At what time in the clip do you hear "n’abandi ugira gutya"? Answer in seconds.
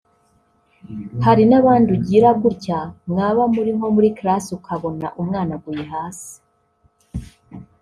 1.47-2.79